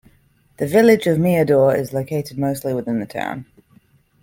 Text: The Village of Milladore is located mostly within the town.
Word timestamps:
The 0.57 0.65
Village 0.65 1.05
of 1.05 1.19
Milladore 1.19 1.77
is 1.77 1.93
located 1.93 2.35
mostly 2.39 2.73
within 2.73 2.99
the 2.99 3.05
town. 3.05 3.45